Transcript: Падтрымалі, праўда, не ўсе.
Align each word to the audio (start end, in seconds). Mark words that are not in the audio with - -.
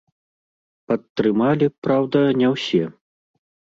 Падтрымалі, 0.91 1.65
праўда, 1.89 2.19
не 2.43 2.47
ўсе. 2.55 2.81